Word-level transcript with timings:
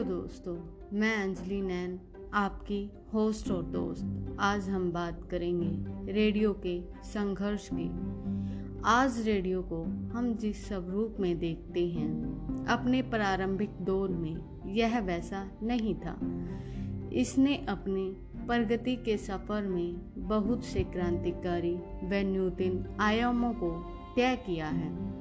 Hello 0.00 0.14
दोस्तों, 0.14 0.54
मैं 0.98 1.16
अंजलि 1.16 1.60
नैन, 1.62 2.00
आपकी 2.34 2.90
होस्ट 3.14 3.50
और 3.50 3.62
दोस्त। 3.62 4.36
आज 4.40 4.68
हम 4.68 4.92
बात 4.92 5.28
करेंगे 5.30 6.12
रेडियो 6.12 6.52
के 6.66 6.80
संघर्ष 7.04 7.68
की। 7.72 7.88
आज 8.84 9.20
रेडियो 9.26 9.62
को 9.62 9.82
हम 10.14 10.34
जिस 10.34 10.68
स्वरूप 10.68 11.16
में 11.20 11.38
देखते 11.38 11.86
हैं, 11.88 12.10
अपने 12.66 13.02
प्रारंभिक 13.02 13.70
दौर 13.80 14.08
में 14.08 14.64
यह 14.66 15.00
वैसा 15.00 15.50
नहीं 15.62 15.94
था। 15.94 16.18
इसने 17.12 17.66
अपने 17.68 18.10
प्रगति 18.46 18.96
के 18.96 19.16
सफ़र 19.16 19.62
में 19.62 19.96
बहुत 20.28 20.64
से 20.64 20.84
क्रांतिकारी 20.84 21.74
व 22.04 22.22
नूतन 22.26 22.96
आयामों 23.00 23.52
को 23.52 23.70
तय 24.16 24.36
किया 24.36 24.66
है। 24.66 25.19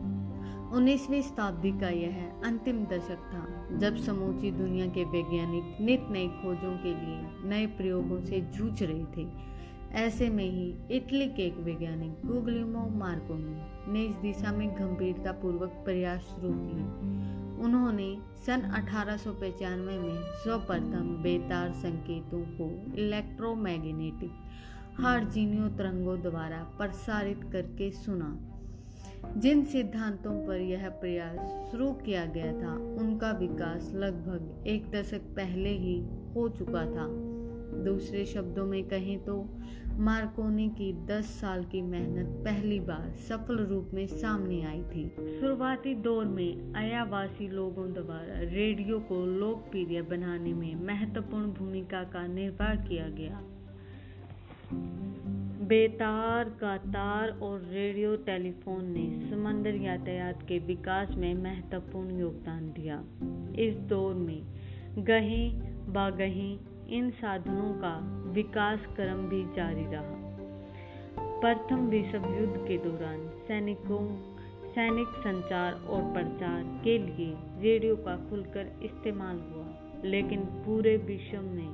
उन्नीसवीं 0.70 1.22
शताब्दी 1.22 1.72
का 1.72 1.90
यह 1.90 2.42
अंतिम 2.46 2.86
दशक 2.86 3.22
था, 3.32 3.78
जब 3.78 3.96
समूची 3.98 4.52
दुनिया 4.52 4.86
के 4.86 5.04
वैज्ञानिक 5.04 5.78
नित 5.82 6.08
नई 6.12 6.28
खोजों 6.28 6.78
के 6.78 6.90
लिए 6.90 7.50
नए 7.50 7.66
प्रयोगों 7.68 8.22
से 8.22 8.42
जूझ 8.42 8.84
रहे 8.84 9.06
थे। 9.06 9.28
ऐसे 9.96 10.30
में 10.30 10.50
ही 10.52 10.76
इटली 10.92 11.28
के 11.28 11.44
एक 11.44 11.58
वैज्ञानिक 11.58 12.12
गुगलिमो 12.26 12.90
मार्कोनी 12.90 13.92
ने 13.92 14.04
इस 14.06 14.16
दिशा 14.16 14.52
में 14.52 14.70
गंभीरता 14.70 15.32
पूर्वक 15.32 15.70
प्रयास 15.70 16.22
शुरू 16.22 16.54
किए। 16.54 16.84
उन्होंने 17.66 18.18
सन 18.46 18.62
अठारह 18.62 19.18
में 19.78 20.22
सर्वप्रथम 20.44 21.08
बेतार 21.24 21.72
संकेतों 21.72 22.42
को 22.62 22.70
इलेक्ट्रोमैग्नेटिक 22.96 24.32
हार्जीनियो 25.00 25.68
तरंगों 25.68 26.22
द्वारा 26.22 26.58
प्रसारित 26.58 27.50
करके 27.52 27.92
सुना। 27.92 28.49
जिन 29.40 29.64
सिद्धांतों 29.64 30.48
पर 30.48 30.62
यह 30.62 30.90
प्रयास 30.90 31.72
शुरू 31.72 31.92
किया 31.92 32.26
गया 32.26 32.52
था, 32.54 32.74
उनका 32.74 33.32
विकास 33.32 33.92
लगभग 33.96 34.68
एक 34.68 34.92
दशक 34.92 35.22
पहले 35.36 35.70
ही 35.70 36.00
हो 36.36 36.50
चुका 36.50 36.86
था। 36.86 37.08
दूसरे 37.84 38.26
शब्दों 38.26 38.66
में 38.66 38.84
कहें 38.84 39.24
तो 39.24 39.60
मार्कोनी 39.94 40.70
की 40.70 40.92
10 41.06 41.26
साल 41.26 41.64
की 41.64 41.82
मेहनत 41.82 42.28
पहली 42.46 42.80
बार 42.80 43.16
सफल 43.30 43.58
रूप 43.58 43.92
में 43.94 44.08
सामने 44.08 44.62
आई 44.64 44.82
थी। 44.82 45.08
शुरुआती 45.40 45.96
दौर 45.96 46.26
में 46.26 46.74
अयावासी 46.74 47.48
लोगों 47.48 47.94
द्वारा 47.94 48.40
रेडियो 48.40 49.00
को 49.00 49.26
लोकप्रिय 49.26 50.02
बनाने 50.02 50.54
में 50.54 50.76
महत्वपूर्ण 50.76 51.52
भूमिका 51.54 52.04
का 52.04 52.28
निर्वाह 52.28 52.76
किया 52.76 53.10
गया। 53.10 53.42
बेतार 55.70 56.50
का 56.50 56.78
तार 56.78 57.30
और 57.30 57.60
रेडियो 57.62 58.16
टेलीफोन 58.16 58.86
ने 58.86 59.30
समंदर 59.30 59.76
यातायात 59.76 60.42
के 60.44 60.60
विकास 60.60 61.10
में 61.12 61.34
महत्वपूर्ण 61.34 62.20
योगदान 62.20 62.70
दिया। 62.70 62.96
इस 63.64 63.76
दौर 63.76 64.14
में 64.14 64.42
गही, 64.98 65.52
बागही, 65.92 66.60
इन 66.90 67.10
साधनों 67.10 67.74
का 67.74 68.24
विकास 68.32 68.80
क्रम 68.96 69.18
भी 69.18 69.44
जारी 69.56 69.86
रहा। 69.86 70.38
प्रथम 71.42 71.88
विश्व 71.88 72.18
युद्ध 72.18 72.68
के 72.68 72.78
दौरान 72.78 73.30
सैनिकों, 73.48 74.16
सैनिक 74.72 75.08
संचार 75.08 75.74
और 75.74 76.02
प्रचार 76.14 76.64
के 76.84 76.98
लिए 76.98 77.34
रेडियो 77.62 77.96
का 77.96 78.30
खुलकर 78.30 78.80
इस्तेमाल 78.84 79.36
हुआ, 79.36 79.68
लेकिन 80.06 80.40
पूरे 80.40 80.98
विश्व 80.98 81.42
में 81.42 81.70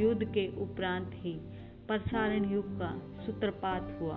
युद्ध 0.00 0.24
के 0.24 0.62
उपरांत 0.62 1.10
ही 1.14 1.40
प्रसारण 1.88 2.44
युग 2.52 2.66
का 2.78 2.90
सूत्रपात 3.24 3.98
हुआ। 4.00 4.16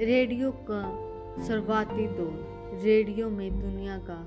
रेडियो 0.00 0.50
का 0.70 0.82
शुरुआती 1.46 2.06
दौर 2.08 2.80
रेडियो 2.82 3.30
में 3.30 3.60
दुनिया 3.60 3.96
का 3.98 4.18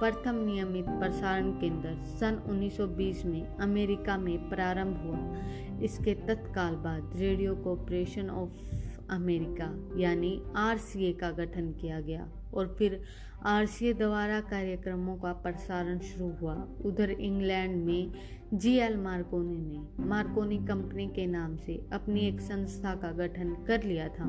प्रथम 0.00 0.42
नियमित 0.44 0.88
प्रसारण 0.88 1.50
केंद्र 1.52 1.94
सन 2.20 2.40
1920 2.48 3.24
में 3.24 3.56
अमेरिका 3.58 4.16
में 4.18 4.48
प्रारंभ 4.48 4.96
हुआ। 5.06 5.80
इसके 5.82 6.14
तत्काल 6.28 6.74
बाद 6.76 7.12
रेडियो 7.16 7.54
कॉरपोरेशन 7.54 8.30
ऑफ़ 8.30 8.91
अमेरिका, 9.12 9.66
यानी 10.00 10.42
आरसीए 10.56 11.12
का 11.12 11.30
गठन 11.30 11.72
किया 11.72 12.00
गया 12.00 12.28
और 12.54 12.74
फिर 12.78 13.00
आरसीए 13.44 13.92
द्वारा 13.92 14.40
कार्यक्रमों 14.40 15.16
का 15.16 15.32
प्रसारण 15.32 15.98
शुरू 15.98 16.30
हुआ। 16.32 16.54
उधर 16.84 17.10
इंग्लैंड 17.10 17.84
में 17.84 18.12
जी 18.54 18.76
एल 18.76 18.96
मार्कोनी 18.96 19.58
ने, 19.58 20.08
मार्कोनी 20.08 20.58
कंपनी 20.58 21.06
के 21.06 21.26
नाम 21.26 21.56
से 21.56 21.80
अपनी 21.92 22.20
एक 22.20 22.40
संस्था 22.40 22.94
का 22.94 23.12
गठन 23.12 23.54
कर 23.68 23.82
लिया 23.82 24.08
था। 24.08 24.28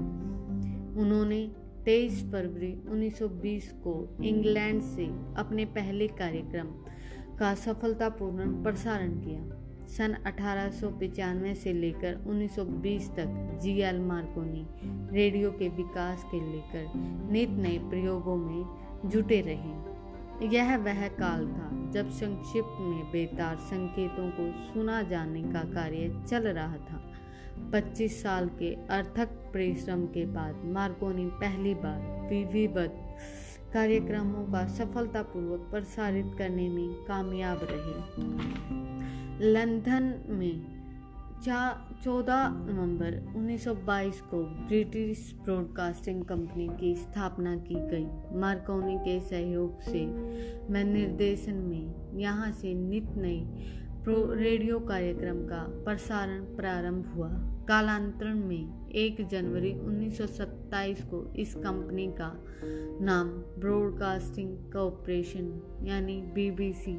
उन्होंने 1.01 1.51
23 1.85 2.23
फरवरी 2.31 2.73
1920 2.89 3.71
को 3.71 4.17
इंग्लैंड 4.23 4.81
से 4.81 5.05
अपने 5.37 5.65
पहले 5.65 6.07
कार्यक्रम 6.07 6.67
का 7.37 7.53
सफलतापूर्ण 7.55 8.63
प्रसारण 8.63 9.19
किया। 9.19 9.62
सन 9.87 10.13
अठारह 10.25 10.69
से 11.53 11.73
लेकर 11.73 12.15
1920 12.27 13.09
तक 13.09 13.59
जी 13.61 13.79
एल 13.81 13.99
मार्कोनी 13.99 14.67
रेडियो 15.15 15.51
के 15.51 15.69
विकास 15.69 16.23
के 16.23 16.39
लेकर 16.51 16.91
नित 17.31 17.49
नए 17.49 17.77
प्रयोगों 17.77 18.35
में 18.35 19.09
जुटे 19.09 19.41
रहे। 19.41 19.93
यह 20.47 20.77
वह 20.77 21.07
काल 21.07 21.47
था 21.47 21.91
जब 21.91 22.09
संक्षिप्त 22.09 22.77
में 22.81 23.11
बेतार 23.11 23.55
संकेतों 23.55 24.29
को 24.29 24.73
सुना 24.73 25.01
जाने 25.01 25.43
का 25.43 25.63
कार्य 25.63 26.23
चल 26.27 26.47
रहा 26.47 26.77
था। 26.77 27.13
25 27.73 28.23
साल 28.23 28.47
के 28.47 28.73
अर्थक 28.73 29.27
परिश्रम 29.53 30.05
के 30.05 30.25
बाद 30.25 30.61
मार्कोनी 30.65 31.25
पहली 31.25 31.73
बार 31.73 32.27
विधिवत 32.29 33.17
कार्यक्रमों 33.73 34.43
का 34.43 34.67
सफलतापूर्वक 34.67 35.59
प्रसारित 35.59 36.31
करने 36.37 36.69
में 36.69 36.89
कामयाब 37.03 37.59
रहे। 37.63 38.23
लंदन 39.43 40.03
में 40.29 40.83
चौदह 42.03 42.47
नवंबर 42.47 43.15
1922 43.37 44.19
को 44.21 44.37
ब्रिटिश 44.67 45.33
ब्रॉडकास्टिंग 45.43 46.23
कंपनी 46.25 46.67
की 46.79 46.95
स्थापना 46.95 47.55
की 47.55 47.75
गई। 47.75 48.39
मार्कोनी 48.39 48.97
के 48.97 49.19
सहयोग 49.19 49.81
से 49.81 50.05
मैं 50.73 50.83
निर्देशन 50.83 51.55
में 51.55 52.19
यहाँ 52.19 52.51
से 52.51 52.73
नित 52.73 53.09
नई 53.17 53.43
रेडियो 54.07 54.79
कार्यक्रम 54.79 55.37
का 55.45 55.63
प्रसारण 55.85 56.43
प्रारंभ 56.55 57.13
हुआ। 57.15 57.29
कालांतरण 57.67 58.39
में 58.45 58.89
1 58.91 59.21
जनवरी 59.27 59.73
1927 59.73 61.03
को 61.03 61.33
इस 61.35 61.55
कंपनी 61.55 62.07
का 62.07 62.31
नाम 63.01 63.29
ब्रॉडकास्टिंग 63.59 64.57
कॉरपोरेशन 64.73 65.79
यानी 65.83 66.21
बीबीसी 66.33 66.97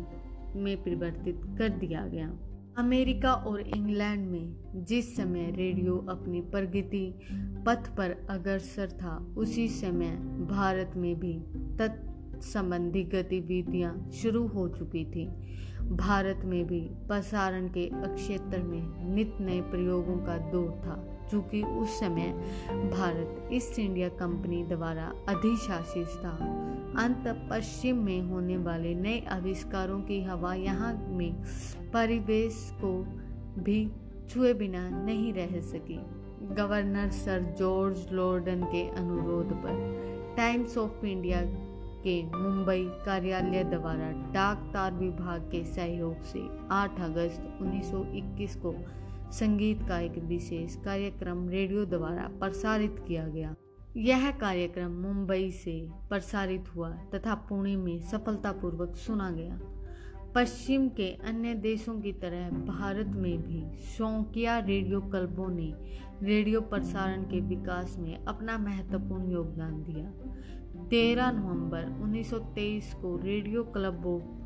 में 0.57 0.77
परिवर्तित 0.83 1.41
कर 1.59 1.69
दिया 1.69 2.07
गया। 2.07 2.39
अमेरिका 2.79 3.33
और 3.33 3.61
इंग्लैंड 3.61 4.29
में 4.29 4.57
जिस 4.75 5.17
समय 5.17 5.51
रेडियो 5.51 5.97
अपनी 5.97 6.41
प्रगति 6.41 7.19
पथ 7.67 7.97
पर 7.97 8.27
अग्रसर 8.31 8.89
था, 8.91 9.35
उसी 9.37 9.69
समय 9.69 10.11
भारत 10.51 10.93
में 10.97 11.21
भी 11.21 11.33
तत्संबंधी 11.79 13.03
गतिविधियाँ 13.05 14.11
शुरू 14.15 14.47
हो 14.47 14.69
चुकी 14.69 15.05
थी। 15.05 15.27
भारत 15.85 16.41
में 16.45 16.67
भी 16.67 16.81
प्रसारण 16.81 17.69
के 17.69 17.91
क्षेत्र 17.95 18.63
में 18.63 19.15
नित 19.15 19.37
नए 19.41 19.61
प्रयोगों 19.61 20.17
का 20.17 20.39
दौर 20.39 20.71
था। 20.71 21.14
चूँकि 21.31 21.63
उस 21.63 21.99
समय 22.01 22.33
भारत 22.91 23.49
ईस्ट 23.53 23.79
इंडिया 23.79 24.09
कंपनी 24.09 24.63
द्वारा 24.65 25.13
अधिशासित 25.29 26.07
था। 26.25 26.35
अंत 26.99 27.25
पश्चिम 27.51 27.97
में 27.97 28.21
होने 28.23 28.57
वाले 28.57 28.95
नए 28.95 29.19
आविष्कारों 29.31 30.01
की 30.01 30.23
हवा 30.23 30.55
यहाँ 30.55 30.93
में 31.09 31.33
परिवेश 31.95 32.71
को 32.75 32.93
भी 33.63 33.91
छुए 34.31 34.55
बिना 34.55 34.89
नहीं 35.05 35.33
रह 35.33 35.61
सकी। 35.61 36.01
गवर्नर 36.55 37.11
सर 37.11 37.55
जॉर्ज 37.59 38.07
लॉर्डन 38.13 38.63
के 38.65 38.89
अनुरोध 38.89 39.53
पर 39.53 40.35
टाइम्स 40.37 40.79
ऑफ़ 40.79 41.05
इंडिया 41.07 41.41
के 42.05 42.23
मुंबई 42.23 42.85
कार्यालय 43.07 43.65
द्वारा 43.65 44.11
डाक 44.33 44.71
तार 44.75 44.93
विभाग 44.93 45.41
के 45.41 45.65
सहयोग 45.65 46.23
से 46.23 46.41
8 46.73 47.01
अगस्त 47.01 47.59
1921 47.63 48.57
को 48.57 48.73
संगीत 49.35 49.79
का 49.89 49.99
एक 49.99 50.19
विशेष 50.19 50.77
कार्यक्रम 50.77 51.49
रेडियो 51.49 51.85
द्वारा 51.85 52.29
प्रसारित 52.41 52.97
किया 53.09 53.27
गया। 53.27 53.55
यह 53.97 54.31
कार्यक्रम 54.31 54.91
मुंबई 54.91 55.51
से 55.51 55.89
प्रसारित 56.09 56.65
हुआ 56.77 56.91
तथा 56.91 57.35
पुणे 57.35 57.77
में 57.77 58.01
सफलतापूर्वक 58.01 58.97
सुना 58.97 59.31
गया। 59.31 59.59
पश्चिम 60.35 60.89
के 60.89 61.09
अन्य 61.25 61.55
देशों 61.55 62.01
की 62.01 62.13
तरह 62.13 62.51
भारत 62.51 63.07
में 63.07 63.43
भी 63.43 63.77
शौकिया 63.77 64.59
रेडियो 64.59 65.01
क्लबों 65.01 65.49
ने 65.49 65.75
रेडियो 66.23 66.61
प्रसारण 66.61 67.23
के 67.23 67.41
विकास 67.41 67.97
में 67.99 68.25
अपना 68.25 68.59
महत्वपूर्ण 68.59 69.31
योगदान 69.33 69.83
दिया। 69.83 70.11
13 70.89 71.31
नवंबर 71.31 71.85
1923 72.03 72.95
को 72.95 73.17
रेडियो 73.17 73.65
क्लब 73.65 74.03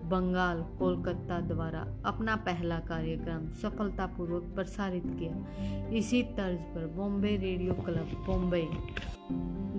बंगाल, 0.08 0.62
कोलकाता 0.78 1.40
द्वारा 1.40 1.80
अपना 2.06 2.36
पहला 2.36 2.78
कार्यक्रम 2.78 3.48
सफलतापूर्वक 3.62 4.42
प्रसारित 4.54 5.06
किया। 5.18 5.88
इसी 5.98 6.22
तर्ज 6.36 6.58
पर 6.74 6.86
बॉम्बे 6.86 7.36
रेडियो 7.36 7.74
क्लब, 7.74 8.16
बॉम्बे 8.26 8.66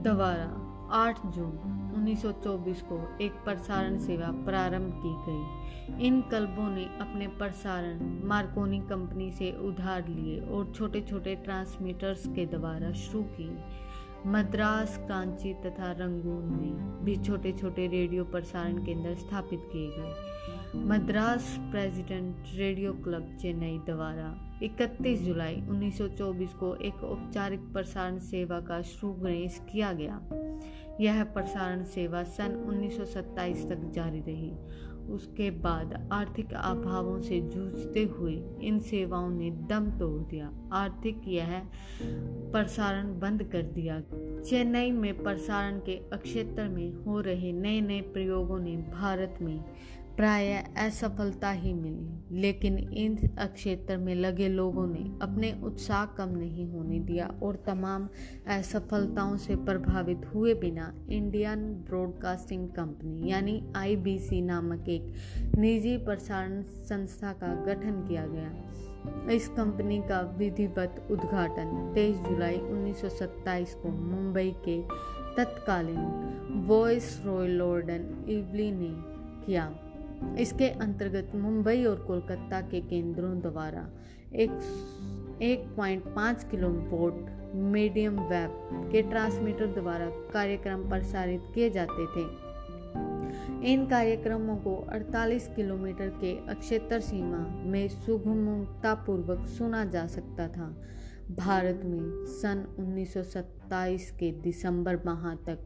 द्वारा 0.03 0.47
8 0.93 1.25
जून 1.25 1.57
1924 1.95 2.81
को 2.81 2.99
एक 3.21 3.31
प्रसारण 3.45 3.97
सेवा 3.97 4.27
प्रारंभ 4.45 4.93
की 4.95 5.13
गई। 5.25 6.05
इन 6.07 6.21
क्लबों 6.21 6.69
ने 6.69 6.83
अपने 7.01 7.27
प्रसारण 7.27 7.99
मार्कोनी 8.27 8.79
कंपनी 8.79 9.31
से 9.31 9.51
उधार 9.67 10.07
लिए 10.07 10.39
और 10.41 10.71
छोटे 10.75 11.01
छोटे 11.01 11.35
ट्रांसमीटर्स 11.35 12.27
के 12.27 12.45
द्वारा 12.45 12.91
शुरू 12.91 13.23
किए 13.37 13.57
मद्रास, 14.25 14.97
कांची 14.97 15.53
तथा 15.53 15.91
रंगून 15.91 16.45
में 16.45 17.05
भी 17.05 17.15
छोटे 17.15 17.51
छोटे 17.51 17.87
रेडियो 17.87 18.23
प्रसारण 18.23 18.85
केंद्र 18.85 19.15
स्थापित 19.15 19.59
किए 19.73 19.87
गए। 19.87 20.13
Madras 20.75 21.57
president 21.59 22.35
radio 22.55 22.93
club, 22.93 23.37
Chennai 23.41 23.77
द्वारा 23.77 24.59
31 24.63 25.21
जुलाई 25.21 25.55
1924 25.55 26.53
को 26.53 26.75
एक 26.75 26.95
औपचारिक 26.95 27.59
प्रसारण 27.59 28.19
सेवा 28.19 28.59
का 28.59 28.81
शुरू 28.81 29.15
किया 29.71 29.93
गया। 29.93 30.21
यह 31.01 31.23
प्रसारण 31.23 31.83
सेवा 31.83 32.23
सन 32.23 32.65
1927 32.67 33.69
तक 33.69 33.91
जारी 33.93 34.19
रही। 34.19 34.53
उसके 35.11 35.51
बाद 35.51 36.09
आर्थिक 36.11 36.53
अभावों 36.53 37.19
से 37.21 37.39
जूझते 37.41 38.03
हुए 38.03 38.43
इन 38.61 38.79
सेवाओं 38.79 39.29
ने 39.29 39.49
दम 39.51 39.91
तोड़ 39.91 40.21
दिया। 40.21 40.51
आर्थिक 40.73 41.21
यह 41.27 41.61
प्रसारण 42.51 43.19
बंद 43.19 43.43
कर 43.43 43.61
दिया। 43.61 44.01
चेन्नई 44.41 44.91
में 44.91 45.23
प्रसारण 45.23 45.79
के 45.79 46.01
क्षेत्र 46.17 46.69
में 46.69 46.93
हो 46.93 47.19
रहे 47.19 47.51
नए 47.53 47.81
नए 47.81 48.01
प्रयोगों 48.01 48.59
ने 48.59 48.77
भारत 48.77 49.37
में 49.41 49.63
प्राय 50.19 50.51
असफलता 50.77 51.51
ही 51.51 51.71
मिली, 51.73 52.39
लेकिन 52.41 52.77
इन 52.77 53.15
क्षेत्र 53.37 53.95
में 53.97 54.13
लगे 54.15 54.47
लोगों 54.47 54.85
ने 54.87 55.03
अपने 55.21 55.51
उत्साह 55.63 56.05
कम 56.17 56.29
नहीं 56.29 56.67
होने 56.71 56.99
दिया 56.99 57.27
और 57.43 57.55
तमाम 57.67 58.07
असफलताओं 58.47 59.37
से 59.37 59.55
प्रभावित 59.55 60.25
हुए 60.33 60.53
बिना 60.53 60.91
इंडियन 61.09 61.65
ब्रॉडकास्टिंग 61.87 62.67
कंपनी 62.69 63.31
यानी 63.31 63.61
आईबीसी 63.75 64.41
नामक 64.41 64.89
एक 64.89 65.57
निजी 65.57 65.97
प्रसारण 65.97 66.61
संस्था 66.63 67.33
का 67.33 67.55
गठन 67.65 68.05
किया 68.07 68.27
गया। 68.27 69.31
इस 69.31 69.47
कंपनी 69.47 70.01
का 70.01 70.21
विधिवत 70.37 71.05
उद्घाटन 71.11 71.93
23 71.95 72.23
जुलाई 72.29 72.57
1927 72.57 73.73
को 73.73 73.97
मुंबई 74.05 74.51
के 74.67 74.81
तत्कालीन 75.35 76.63
वॉइस 76.67 77.21
रॉय 77.25 77.47
लॉर्डन 77.47 78.25
इवली 78.29 78.71
ने 78.71 78.95
किया। 79.45 79.71
इसके 80.39 80.69
अंतर्गत 80.69 81.31
मुंबई 81.35 81.85
और 81.85 81.95
कोलकाता 81.95 82.61
के 82.61 82.81
केंद्रों 82.81 83.39
द्वारा 83.39 83.89
एक 84.33 84.51
एक 85.41 85.75
पॉइंट 85.77 86.03
पाँच 86.03 86.43
किलोवोट 86.43 87.25
मीडियम 87.55 88.19
वेब 88.19 88.89
के 88.91 89.01
ट्रांसमीटर 89.01 89.67
द्वारा 89.67 90.09
कार्यक्रम 90.33 90.89
प्रसारित 90.89 91.41
किए 91.55 91.69
जाते 91.69 92.05
थे। 92.05 92.49
इन 93.73 93.85
कार्यक्रमों 93.85 94.57
को 94.57 94.87
48 94.93 95.47
किलोमीटर 95.55 96.09
के 96.09 96.47
अक्षेत्र 96.49 96.99
सीमा 96.99 97.61
में 97.63 97.87
सुगमतापूर्वक 97.87 99.47
सुना 99.47 99.85
जा 99.85 100.07
सकता 100.07 100.47
था। 100.47 100.81
भारत 101.31 101.81
में 101.85 102.25
सन 102.25 102.75
1927 102.79 104.11
के 104.11 104.31
दिसंबर 104.31 104.99
माह 105.05 105.35
तक 105.35 105.59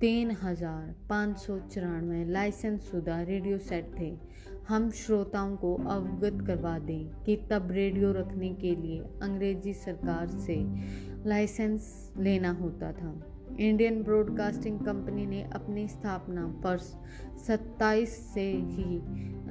तीन 0.00 0.30
हज़ार 0.42 0.94
पाँच 1.08 1.38
सौ 1.38 1.58
चौरानवे 1.72 2.24
लाइसेंस 2.24 2.90
शुदा 2.90 3.20
रेडियो 3.22 3.56
सेट 3.60 3.90
थे। 3.98 4.08
हम 4.68 4.88
श्रोताओं 4.90 5.56
को 5.56 5.74
अवगत 5.86 6.46
करवा 6.46 6.78
दें 6.78 7.24
कि 7.24 7.36
तब 7.50 7.70
रेडियो 7.70 8.12
रखने 8.12 8.48
के 8.54 8.74
लिए 8.76 9.00
अंग्रेज़ी 9.22 9.74
सरकार 9.74 10.28
से 10.46 10.56
लाइसेंस 11.28 11.90
लेना 12.18 12.52
होता 12.60 12.92
था। 12.92 13.12
इंडियन 13.58 14.02
ब्रॉडकास्टिंग 14.02 14.78
कंपनी 14.80 15.26
ने 15.26 15.42
अपनी 15.42 15.88
स्थापना 15.88 16.44
वर्ष 16.64 16.92
27 17.46 18.08
से 18.34 18.50
ही 18.52 19.00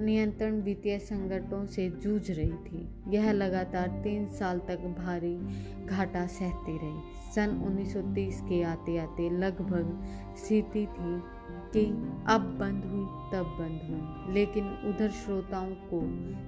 नियंत्रण 0.03 0.61
वित्तीय 0.61 0.99
संकटों 0.99 1.65
से 1.65 1.89
जूझ 1.89 2.31
रही 2.31 2.51
थी। 2.51 2.87
यह 3.07 3.31
लगातार 3.31 3.87
तीन 3.87 4.27
साल 4.27 4.59
तक 4.59 4.79
भारी 4.99 5.35
घाटा 5.85 6.25
सहती 6.27 6.77
रही। 6.77 7.31
सन 7.35 7.57
1930 7.63 8.41
के 8.41 8.63
आते 8.63 8.97
आते 8.97 9.29
लगभग 9.29 9.99
स्थिति 10.37 10.85
थी 10.85 11.21
कि 11.73 11.85
अब 12.27 12.41
बंद 12.41 12.85
हुई, 12.85 13.05
तब 13.33 13.45
बंद 13.45 13.81
हुई। 13.89 14.33
लेकिन 14.33 14.67
उधर 14.67 15.09
श्रोताओं 15.09 15.71
को, 15.71 16.01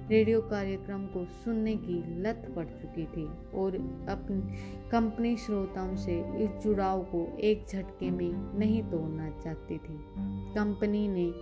रेडियो 0.08 0.40
कार्यक्रम 0.40 1.06
को 1.06 1.24
सुनने 1.24 1.76
की 1.76 2.22
लत 2.22 2.52
पड़ 2.56 2.64
चुकी 2.64 3.04
थी 3.04 3.26
और 3.54 3.76
अपनी 4.08 4.40
कंपनी 4.90 5.36
श्रोताओं 5.36 5.96
से 5.96 6.44
इस 6.44 6.50
जुड़ाव 6.50 7.02
को 7.02 7.38
एक 7.38 7.66
झटके 7.72 8.10
में 8.10 8.58
नहीं 8.58 8.82
तोड़ना 8.82 9.30
चाहती 9.30 9.74
थी। 9.74 10.00
कंपनी 10.54 11.08
ने 11.08 11.32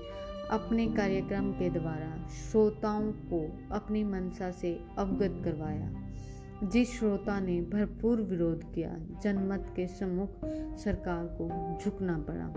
अपने 0.51 0.87
कार्यक्रम 0.87 1.53
के 1.53 1.71
द्वारा 1.71 2.29
श्रोताओं 2.29 3.13
को 3.13 3.59
अपनी 3.75 4.05
मंशा 4.05 4.51
से 4.51 4.81
अवगत 4.99 5.45
करवाया। 5.45 5.95
जिस 6.65 6.99
श्रोता 6.99 7.41
ने 7.41 7.61
भरपूर 7.61 8.21
विरोध 8.21 8.75
किया, 8.75 8.97
जनमत 9.23 9.73
के 9.77 9.87
सम्मुख 9.87 10.31
सरकार 10.77 11.27
को 11.41 11.79
झुकना 11.85 12.19
पड़ा। 12.19 12.55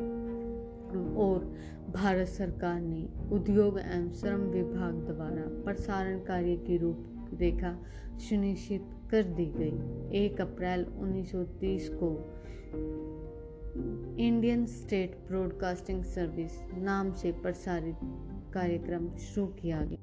और 0.95 1.55
भारत 1.93 2.27
सरकार 2.27 2.81
ने 2.81 3.09
उद्योग 3.31 3.79
एवं 3.79 4.11
श्रम 4.11 4.39
विभाग 4.39 4.93
द्वारा 4.93 5.63
प्रसारण 5.63 6.19
कार्य 6.19 6.55
की 6.55 6.77
रूपरेखा 6.77 7.83
सुनिश्चित 8.17 8.85
कर 9.11 9.23
दी 9.23 9.45
गई। 9.45 9.73
एक 10.25 10.41
अप्रैल 10.41 10.85
1930 10.85 11.89
को 11.93 12.39
इंडियन 14.19 14.65
स्टेट 14.65 15.17
ब्रॉडकास्टिंग 15.27 16.03
सर्विस 16.03 16.51
नाम 16.73 17.13
से 17.13 17.31
प्रसारित 17.31 17.95
कार्यक्रम 18.53 19.15
शुरू 19.15 19.47
किया 19.47 19.81
गया। 19.81 19.97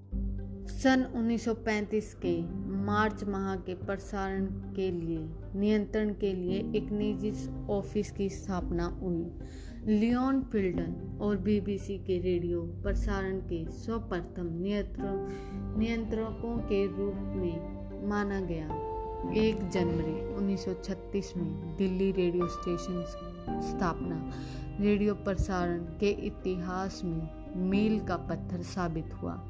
सन 0.67 1.13
1935 1.15 2.15
के 2.15 2.43
मार्च 2.67 3.25
माह 3.25 3.57
के 3.57 3.75
प्रसारण 3.75 4.47
के 4.47 4.91
लिए, 4.91 5.19
नियंत्रण 5.55 6.11
के 6.11 6.33
लिए 6.33 6.73
एक 6.77 6.93
निजी 6.93 7.33
ऑफ़िस 7.71 8.11
की 8.11 8.29
स्थापना 8.29 8.87
हुई। 8.87 9.33
लियोन 9.87 10.43
फिल्डन 10.43 11.19
और 11.21 11.37
बीबीसी 11.37 11.99
के 11.99 12.19
रेडियो 12.19 12.63
प्रसारण 12.83 13.39
के 13.39 13.65
सर्वप्रथम 13.71 14.47
नियंत्रकों 15.79 16.57
के 16.59 16.87
रूप 16.87 17.15
में 17.15 18.09
माना 18.09 18.41
गया। 18.41 18.67
एक 19.35 19.71
जनवरी 19.71 20.35
1936 20.35 21.37
में 21.37 21.77
दिल्ली 21.77 22.11
रेडियो 22.13 22.47
स्टेशन 22.47 23.05
स्थापना। 23.61 24.33
रेडियो 24.81 25.15
प्रसारण 25.15 25.79
के 25.79 26.11
इतिहास 26.27 27.01
में 27.05 27.29
मील 27.71 28.01
का 28.01 28.17
पत्थर 28.17 28.63
साबित 28.63 29.15
हुआ। 29.15 29.45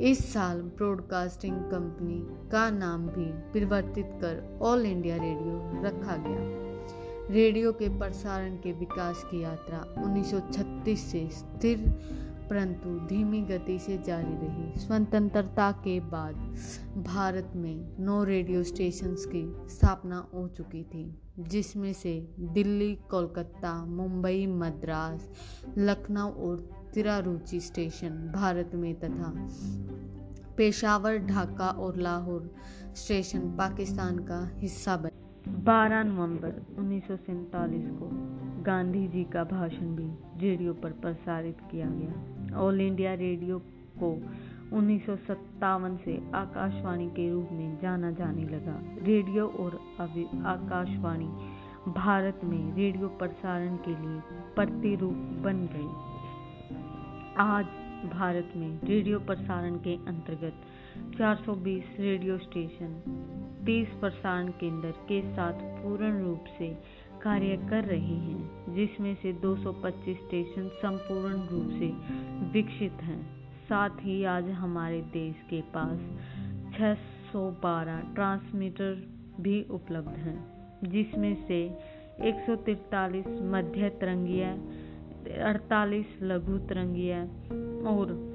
इस 0.00 0.32
साल 0.32 0.62
ब्रॉडकास्टिंग 0.62 1.56
कंपनी 1.56 2.48
का 2.50 2.70
नाम 2.70 3.06
भी 3.06 3.24
परिवर्तित 3.24 4.10
कर 4.14 4.58
ऑल 4.62 4.86
इंडिया 4.86 5.16
रेडियो 5.16 5.82
रखा 5.84 6.16
गया। 6.16 6.69
रेडियो 7.30 7.72
के 7.72 7.88
प्रसारण 7.98 8.54
के 8.56 8.72
विकास 8.72 9.22
की 9.30 9.42
यात्रा 9.42 9.78
1936 10.02 10.96
से 10.96 11.28
स्थिर, 11.32 11.78
परंतु 12.50 12.90
धीमी 13.06 13.42
गति 13.42 13.78
से 13.78 13.98
जारी 13.98 14.32
रही। 14.32 14.80
स्वतंत्रता 14.80 15.70
के 15.72 16.00
बाद 16.00 16.34
भारत 16.96 17.52
में 17.56 17.96
नौ 18.00 18.24
रेडियो 18.24 18.62
स्टेशंस 18.62 19.26
की 19.26 19.42
स्थापना 19.68 20.26
हो 20.34 20.48
चुकी 20.48 20.82
थी, 20.82 21.04
जिसमें 21.38 21.92
से 21.92 22.28
दिल्ली, 22.40 22.94
कोलकाता, 23.10 23.84
मुंबई, 23.84 24.46
मद्रास, 24.46 25.28
लखनऊ 25.78 26.30
और 26.48 26.68
तिरारुचि 26.94 27.60
स्टेशन 27.60 28.32
भारत 28.34 28.70
में 28.74 28.94
तथा 28.94 29.32
पेशावर, 30.56 31.18
ढाका 31.18 31.68
और 31.68 31.96
लाहौर 31.96 32.54
स्टेशन 32.96 33.40
पाकिस्तान 33.40 34.18
का 34.18 34.50
हिस्सा 34.54 34.96
बने। 34.96 35.09
12 35.60 36.04
नवंबर 36.04 36.52
उन्नीस 36.78 37.06
सौ 37.08 37.16
सैंतालीस 37.16 37.88
को 37.92 38.08
गांधी 38.62 39.06
जी 39.08 39.24
का 39.24 39.42
भाषण 39.44 39.94
भी 39.96 40.06
रेडियो 40.40 40.72
पर 40.74 40.90
प्रसारित 41.02 41.56
किया 41.70 41.86
गया। 41.90 42.58
ऑल 42.58 42.80
इंडिया 42.80 43.14
रेडियो 43.14 43.58
को 43.98 44.10
उन्नीस 44.76 45.06
सौ 45.06 45.16
सत्तावन 45.16 45.96
से 45.96 46.16
आकाशवाणी 46.34 47.08
के 47.08 47.30
रूप 47.30 47.48
में 47.52 47.78
जाना 47.82 48.10
जाने 48.10 48.44
लगा। 48.44 48.78
रेडियो 49.02 49.46
और 49.46 49.78
आकाशवाणी 50.46 51.28
भारत 51.92 52.40
में 52.44 52.74
रेडियो 52.76 53.08
प्रसारण 53.08 53.76
के 53.76 53.90
लिए 53.90 54.20
प्रतिरूप 54.54 55.16
बन 55.44 55.68
गई 55.74 55.90
आज 57.38 57.64
भारत 58.12 58.52
में 58.56 58.80
रेडियो 58.84 59.18
प्रसारण 59.20 59.76
के 59.76 59.94
अंतर्गत 60.08 60.54
420 61.16 61.98
रेडियो 61.98 62.38
स्टेशन 62.38 63.02
30 63.64 63.88
प्रसारण 64.00 64.48
केंद्र 64.48 64.90
के 64.90 65.20
साथ 65.22 65.52
पूर्ण 65.52 66.22
रूप 66.22 66.44
से 66.58 66.68
कार्य 67.22 67.56
कर 67.70 67.84
रहे 67.84 68.16
हैं, 68.16 68.74
जिसमें 68.74 69.14
से 69.14 69.32
225 69.32 70.16
स्टेशन 70.16 70.68
संपूर्ण 70.68 71.34
रूप 71.34 71.68
से 71.68 71.88
विकसित 72.52 73.02
हैं। 73.02 73.40
साथ 73.68 73.90
ही 74.00 74.24
आज 74.24 74.50
हमारे 74.50 75.00
देश 75.02 75.34
के 75.50 75.60
पास 75.60 75.98
612 76.78 78.14
ट्रांसमीटर 78.14 79.08
भी 79.40 79.66
उपलब्ध 79.70 80.08
हैं, 80.08 80.38
जिसमें 80.84 81.46
से 81.48 81.78
143 82.28 83.26
मध्य 83.42 83.88
तरंगीय, 83.88 84.44
अड़तालीस 85.42 86.06
लघु 86.22 86.58
तरंगीय 86.58 87.14
और 87.86 88.30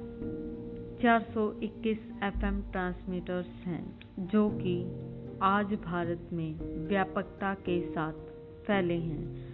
421 1.02 1.98
एफएम 2.24 2.62
ट्रांसमीटर्स 2.72 3.46
हैं, 3.46 3.98
जो 4.18 4.48
कि 4.48 4.74
आज 5.42 5.66
भारत 5.66 6.30
में 6.32 6.60
व्यापकता 6.88 7.54
के 7.54 7.90
साथ 7.90 8.12
फैले 8.66 8.94
हैं। 8.94 9.44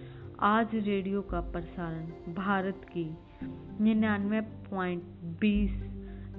आज 0.41 0.69
रेडियो 0.73 1.23
का 1.23 1.41
प्रसारण 1.41 2.35
भारत 2.35 2.81
की 2.97 3.17
निन्यानवे 3.85 4.41
पॉइंट 4.41 5.03
बीस 5.41 5.71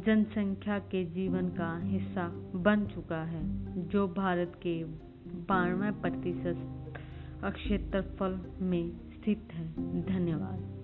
जनसंख्या 0.06 0.80
के 0.80 1.06
जीवन 1.06 1.50
का 1.50 1.80
हिस्सा 1.80 2.28
बन 2.56 2.86
चुका 2.86 3.24
है, 3.24 3.44
जो 3.88 4.08
भारत 4.08 4.60
के 4.64 4.84
बानवे 5.26 5.92
प्रतिशत 5.92 6.94
क्षेत्रफल 7.44 8.40
में 8.62 8.92
स्थित 9.12 9.48
है। 9.54 9.68
धन्यवाद। 10.06 10.83